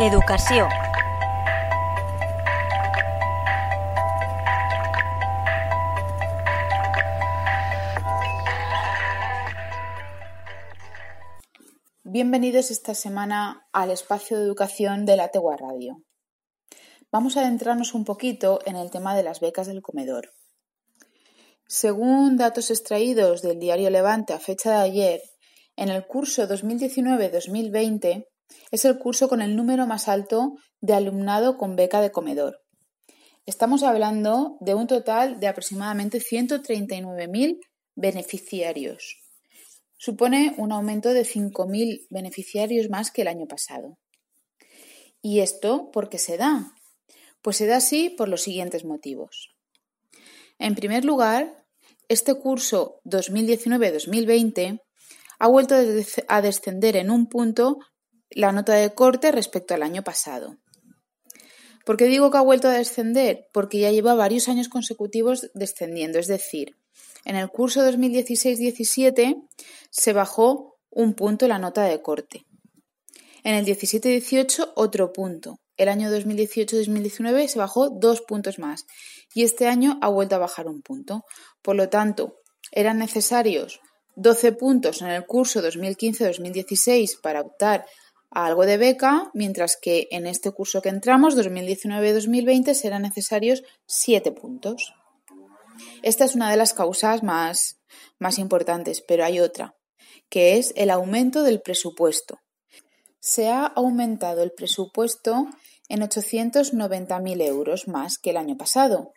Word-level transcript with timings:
Educació. 0.00 0.66
Bienvenidos 12.02 12.70
esta 12.70 12.94
semana 12.94 13.68
al 13.74 13.90
espacio 13.90 14.38
de 14.38 14.44
educación 14.44 15.04
de 15.04 15.18
la 15.18 15.28
Tegua 15.28 15.58
Radio. 15.58 16.02
Vamos 17.12 17.36
a 17.36 17.42
adentrarnos 17.42 17.92
un 17.92 18.06
poquito 18.06 18.60
en 18.64 18.76
el 18.76 18.90
tema 18.90 19.14
de 19.14 19.22
las 19.22 19.40
becas 19.40 19.66
del 19.66 19.82
comedor. 19.82 20.30
Según 21.66 22.38
datos 22.38 22.70
extraídos 22.70 23.42
del 23.42 23.58
diario 23.58 23.90
Levante 23.90 24.32
a 24.32 24.38
fecha 24.38 24.70
de 24.70 24.78
ayer, 24.78 25.20
en 25.76 25.90
el 25.90 26.06
curso 26.06 26.48
2019-2020 26.48 28.29
es 28.70 28.84
el 28.84 28.98
curso 28.98 29.28
con 29.28 29.42
el 29.42 29.56
número 29.56 29.86
más 29.86 30.08
alto 30.08 30.54
de 30.80 30.94
alumnado 30.94 31.58
con 31.58 31.76
beca 31.76 32.00
de 32.00 32.12
comedor. 32.12 32.62
Estamos 33.46 33.82
hablando 33.82 34.56
de 34.60 34.74
un 34.74 34.86
total 34.86 35.40
de 35.40 35.48
aproximadamente 35.48 36.18
139.000 36.18 37.58
beneficiarios. 37.96 39.16
Supone 39.96 40.54
un 40.56 40.72
aumento 40.72 41.12
de 41.12 41.22
5.000 41.22 42.06
beneficiarios 42.10 42.88
más 42.88 43.10
que 43.10 43.22
el 43.22 43.28
año 43.28 43.46
pasado. 43.46 43.98
¿Y 45.20 45.40
esto 45.40 45.90
por 45.90 46.08
qué 46.08 46.18
se 46.18 46.36
da? 46.36 46.72
Pues 47.42 47.56
se 47.56 47.66
da 47.66 47.76
así 47.76 48.10
por 48.10 48.28
los 48.28 48.42
siguientes 48.42 48.84
motivos. 48.84 49.54
En 50.58 50.74
primer 50.74 51.04
lugar, 51.04 51.66
este 52.08 52.34
curso 52.34 53.00
2019-2020 53.04 54.80
ha 55.38 55.48
vuelto 55.48 55.74
a 56.28 56.42
descender 56.42 56.96
en 56.96 57.10
un 57.10 57.28
punto 57.28 57.78
la 58.30 58.52
nota 58.52 58.74
de 58.74 58.94
corte 58.94 59.32
respecto 59.32 59.74
al 59.74 59.82
año 59.82 60.02
pasado. 60.02 60.56
¿Por 61.84 61.96
qué 61.96 62.04
digo 62.04 62.30
que 62.30 62.38
ha 62.38 62.42
vuelto 62.42 62.68
a 62.68 62.72
descender? 62.72 63.48
Porque 63.52 63.78
ya 63.78 63.90
lleva 63.90 64.14
varios 64.14 64.48
años 64.48 64.68
consecutivos 64.68 65.50
descendiendo, 65.54 66.18
es 66.18 66.26
decir, 66.26 66.76
en 67.24 67.36
el 67.36 67.48
curso 67.48 67.86
2016-17 67.86 69.48
se 69.90 70.12
bajó 70.12 70.78
un 70.90 71.14
punto 71.14 71.48
la 71.48 71.58
nota 71.58 71.84
de 71.84 72.00
corte. 72.00 72.46
En 73.42 73.54
el 73.54 73.64
17-18 73.64 74.72
otro 74.76 75.12
punto. 75.12 75.60
El 75.76 75.88
año 75.88 76.10
2018-2019 76.10 77.46
se 77.48 77.58
bajó 77.58 77.88
dos 77.88 78.20
puntos 78.20 78.58
más 78.58 78.84
y 79.34 79.44
este 79.44 79.66
año 79.66 79.98
ha 80.02 80.08
vuelto 80.08 80.34
a 80.34 80.38
bajar 80.38 80.66
un 80.66 80.82
punto. 80.82 81.24
Por 81.62 81.76
lo 81.76 81.88
tanto, 81.88 82.36
eran 82.70 82.98
necesarios 82.98 83.80
12 84.16 84.52
puntos 84.52 85.00
en 85.00 85.08
el 85.08 85.24
curso 85.24 85.62
2015-2016 85.62 87.20
para 87.22 87.40
optar 87.40 87.86
a 88.30 88.46
algo 88.46 88.66
de 88.66 88.76
beca, 88.76 89.30
mientras 89.34 89.76
que 89.76 90.08
en 90.10 90.26
este 90.26 90.50
curso 90.50 90.82
que 90.82 90.88
entramos, 90.88 91.36
2019-2020, 91.36 92.74
serán 92.74 93.02
necesarios 93.02 93.62
7 93.86 94.32
puntos. 94.32 94.94
Esta 96.02 96.24
es 96.24 96.34
una 96.34 96.50
de 96.50 96.56
las 96.56 96.74
causas 96.74 97.22
más, 97.22 97.80
más 98.18 98.38
importantes, 98.38 99.02
pero 99.06 99.24
hay 99.24 99.40
otra, 99.40 99.74
que 100.28 100.58
es 100.58 100.72
el 100.76 100.90
aumento 100.90 101.42
del 101.42 101.60
presupuesto. 101.60 102.38
Se 103.18 103.48
ha 103.48 103.66
aumentado 103.66 104.42
el 104.42 104.52
presupuesto 104.52 105.46
en 105.88 106.00
890.000 106.00 107.42
euros 107.42 107.88
más 107.88 108.18
que 108.18 108.30
el 108.30 108.36
año 108.36 108.56
pasado. 108.56 109.12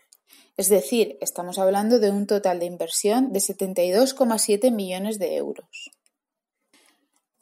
Es 0.57 0.69
decir, 0.69 1.17
estamos 1.21 1.57
hablando 1.57 1.99
de 1.99 2.11
un 2.11 2.27
total 2.27 2.59
de 2.59 2.65
inversión 2.65 3.31
de 3.31 3.39
72,7 3.39 4.71
millones 4.71 5.19
de 5.19 5.35
euros. 5.35 5.91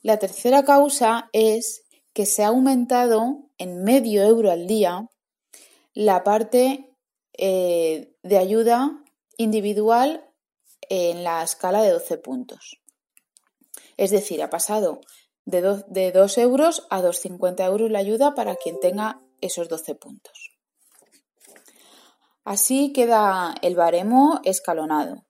La 0.01 0.17
tercera 0.17 0.63
causa 0.63 1.29
es 1.31 1.83
que 2.13 2.25
se 2.25 2.43
ha 2.43 2.47
aumentado 2.47 3.49
en 3.57 3.83
medio 3.83 4.23
euro 4.23 4.51
al 4.51 4.67
día 4.67 5.07
la 5.93 6.23
parte 6.23 6.95
eh, 7.33 8.15
de 8.23 8.37
ayuda 8.37 9.03
individual 9.37 10.27
en 10.89 11.23
la 11.23 11.43
escala 11.43 11.81
de 11.81 11.91
12 11.91 12.17
puntos. 12.17 12.81
Es 13.97 14.11
decir, 14.11 14.41
ha 14.41 14.49
pasado 14.49 15.01
de, 15.45 15.83
de 15.87 16.11
2 16.11 16.37
euros 16.39 16.87
a 16.89 17.01
2,50 17.01 17.65
euros 17.65 17.91
la 17.91 17.99
ayuda 17.99 18.33
para 18.33 18.55
quien 18.55 18.79
tenga 18.79 19.21
esos 19.39 19.69
12 19.69 19.95
puntos. 19.95 20.51
Así 22.43 22.91
queda 22.91 23.53
el 23.61 23.75
baremo 23.75 24.41
escalonado. 24.43 25.23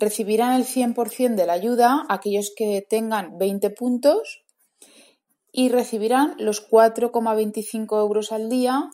Recibirán 0.00 0.54
el 0.54 0.64
100% 0.64 1.34
de 1.34 1.44
la 1.44 1.52
ayuda 1.52 2.06
aquellos 2.08 2.54
que 2.56 2.80
tengan 2.88 3.36
20 3.36 3.68
puntos 3.68 4.42
y 5.52 5.68
recibirán 5.68 6.36
los 6.38 6.66
4,25 6.66 8.00
euros 8.00 8.32
al 8.32 8.48
día 8.48 8.88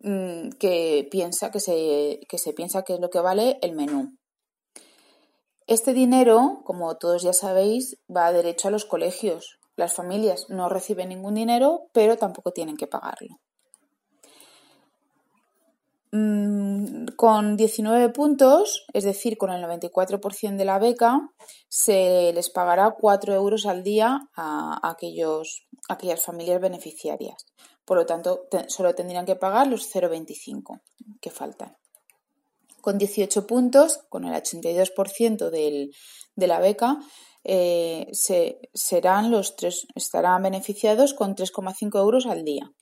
mm, 0.00 0.50
que, 0.58 1.06
piensa, 1.08 1.52
que, 1.52 1.60
se, 1.60 2.18
que 2.28 2.36
se 2.36 2.52
piensa 2.52 2.82
que 2.82 2.94
es 2.94 3.00
lo 3.00 3.10
que 3.10 3.20
vale 3.20 3.58
el 3.62 3.76
menú. 3.76 4.16
Este 5.68 5.92
dinero, 5.92 6.62
como 6.64 6.96
todos 6.96 7.22
ya 7.22 7.32
sabéis, 7.32 7.96
va 8.14 8.32
derecho 8.32 8.66
a 8.66 8.72
los 8.72 8.84
colegios. 8.84 9.60
Las 9.76 9.94
familias 9.94 10.46
no 10.48 10.68
reciben 10.68 11.10
ningún 11.10 11.34
dinero, 11.34 11.82
pero 11.92 12.16
tampoco 12.16 12.50
tienen 12.50 12.76
que 12.76 12.88
pagarlo. 12.88 13.38
Con 17.20 17.58
19 17.58 18.08
puntos, 18.14 18.86
es 18.94 19.04
decir, 19.04 19.36
con 19.36 19.50
el 19.50 19.62
94% 19.62 20.56
de 20.56 20.64
la 20.64 20.78
beca, 20.78 21.30
se 21.68 22.32
les 22.32 22.48
pagará 22.48 22.96
4 22.98 23.34
euros 23.34 23.66
al 23.66 23.82
día 23.82 24.30
a, 24.34 24.80
aquellos, 24.88 25.66
aquellas 25.90 26.24
familias 26.24 26.62
beneficiarias. 26.62 27.44
Por 27.84 27.98
lo 27.98 28.06
tanto, 28.06 28.48
solo 28.68 28.94
tendrían 28.94 29.26
que 29.26 29.36
pagar 29.36 29.66
los 29.66 29.94
0,25 29.94 30.80
que 31.20 31.30
faltan. 31.30 31.76
Con 32.80 32.96
18 32.96 33.46
puntos, 33.46 33.98
con 34.08 34.24
el 34.24 34.32
82% 34.32 35.50
del, 35.50 35.94
de 36.36 36.46
la 36.46 36.58
beca, 36.58 37.00
eh, 37.44 38.08
se, 38.12 38.70
serán 38.72 39.30
los 39.30 39.56
tres, 39.56 39.86
estarán 39.94 40.42
beneficiados 40.42 41.12
con 41.12 41.36
3,5 41.36 41.98
euros 41.98 42.24
al 42.24 42.46
día. 42.46 42.72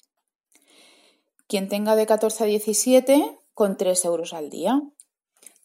Quien 1.48 1.68
tenga 1.68 1.96
de 1.96 2.06
14 2.06 2.44
a 2.44 2.46
17 2.46 3.38
con 3.58 3.76
3 3.76 4.04
euros 4.04 4.34
al 4.34 4.50
día. 4.50 4.80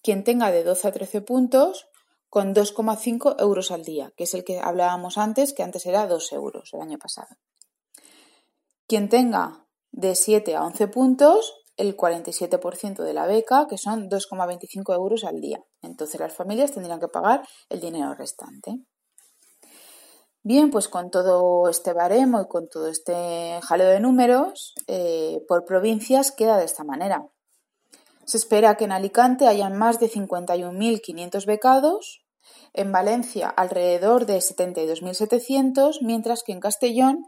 Quien 0.02 0.24
tenga 0.24 0.50
de 0.50 0.64
12 0.64 0.88
a 0.88 0.92
13 0.92 1.22
puntos 1.22 1.92
con 2.28 2.56
2,5 2.56 3.36
euros 3.40 3.70
al 3.70 3.84
día, 3.84 4.12
que 4.18 4.24
es 4.24 4.34
el 4.34 4.44
que 4.44 4.60
hablábamos 4.60 5.20
antes, 5.20 5.54
que 5.54 5.62
antes 5.62 5.86
era 5.86 6.08
2 6.08 6.34
euros 6.34 6.74
el 6.74 6.82
año 6.82 6.98
pasado. 6.98 7.28
Quien 8.88 9.10
tenga 9.10 9.68
de 9.92 10.16
7 10.16 10.56
a 10.56 10.64
11 10.64 10.88
puntos, 10.88 11.54
el 11.78 11.96
47% 11.96 13.04
de 13.04 13.14
la 13.14 13.28
beca, 13.28 13.68
que 13.70 13.78
son 13.78 14.10
2,25 14.10 14.96
euros 14.96 15.24
al 15.24 15.40
día. 15.40 15.64
Entonces 15.84 16.20
las 16.20 16.34
familias 16.34 16.72
tendrían 16.72 17.00
que 17.00 17.10
pagar 17.10 17.48
el 17.70 17.80
dinero 17.80 18.16
restante. 18.16 18.80
Bien, 20.42 20.72
pues 20.72 20.88
con 20.88 21.12
todo 21.12 21.70
este 21.70 21.94
baremo 21.94 22.42
y 22.42 22.48
con 22.48 22.68
todo 22.70 22.88
este 22.88 23.60
jaleo 23.62 23.90
de 23.90 24.00
números, 24.00 24.74
eh, 24.88 25.46
por 25.48 25.64
provincias 25.64 26.32
queda 26.32 26.58
de 26.58 26.66
esta 26.66 26.84
manera. 26.84 27.30
Se 28.26 28.38
espera 28.38 28.76
que 28.76 28.86
en 28.86 28.92
Alicante 28.92 29.48
hayan 29.48 29.78
más 29.78 30.00
de 30.00 30.10
51.500 30.10 31.46
becados, 31.46 32.24
en 32.74 32.92
Valencia 32.92 33.50
alrededor 33.50 34.26
de 34.26 34.38
72.700, 34.38 36.00
mientras 36.02 36.44
que 36.44 36.52
en 36.52 36.60
Castellón 36.60 37.26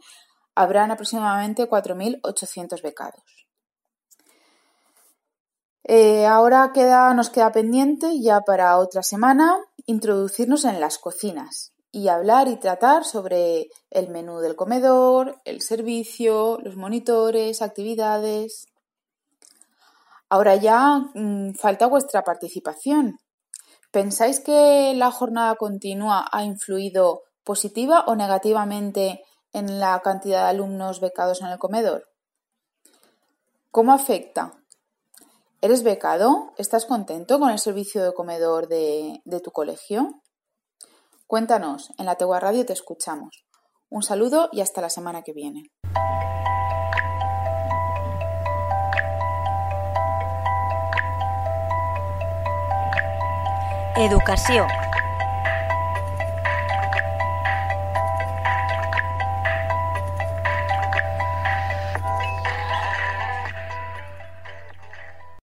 habrán 0.55 0.91
aproximadamente 0.91 1.69
4.800 1.69 2.81
becados. 2.81 3.23
Eh, 5.83 6.25
ahora 6.25 6.71
queda, 6.73 7.13
nos 7.13 7.29
queda 7.29 7.51
pendiente 7.51 8.19
ya 8.19 8.41
para 8.41 8.77
otra 8.79 9.03
semana 9.03 9.55
introducirnos 9.85 10.65
en 10.65 10.79
las 10.79 10.97
cocinas 10.97 11.73
y 11.91 12.07
hablar 12.07 12.47
y 12.47 12.57
tratar 12.57 13.05
sobre 13.05 13.69
el 13.91 14.09
menú 14.09 14.39
del 14.39 14.55
comedor, 14.55 15.39
el 15.45 15.61
servicio, 15.61 16.57
los 16.63 16.75
monitores, 16.75 17.61
actividades. 17.61 18.67
Ahora 20.29 20.55
ya 20.55 21.01
mm, 21.13 21.53
falta 21.53 21.87
vuestra 21.87 22.23
participación. 22.23 23.17
¿Pensáis 23.91 24.39
que 24.39 24.93
la 24.95 25.11
jornada 25.11 25.55
continua 25.55 26.27
ha 26.31 26.43
influido 26.43 27.23
positiva 27.43 28.03
o 28.07 28.15
negativamente 28.15 29.23
en 29.53 29.79
la 29.79 30.01
cantidad 30.01 30.43
de 30.43 30.49
alumnos 30.49 30.99
becados 30.99 31.41
en 31.41 31.47
el 31.47 31.59
comedor? 31.59 32.09
¿Cómo 33.71 33.93
afecta? 33.93 34.53
¿Eres 35.61 35.83
becado? 35.83 36.53
¿Estás 36.57 36.85
contento 36.85 37.39
con 37.39 37.49
el 37.49 37.59
servicio 37.59 38.03
de 38.03 38.13
comedor 38.13 38.67
de, 38.67 39.21
tu 39.43 39.51
colegio? 39.51 40.21
Cuéntanos, 41.25 41.91
en 41.97 42.05
la 42.05 42.15
Tegua 42.15 42.39
Radio 42.39 42.65
te 42.65 42.73
escuchamos. 42.73 43.45
Un 43.89 44.03
saludo 44.03 44.49
y 44.51 44.61
hasta 44.61 44.81
la 44.81 44.89
semana 44.89 45.23
que 45.23 45.33
viene. 45.33 45.71
Educació. 53.97 54.67